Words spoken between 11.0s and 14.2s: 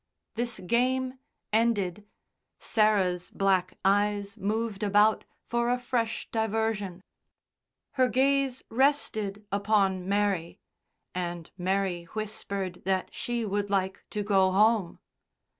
and Mary whispered that she would like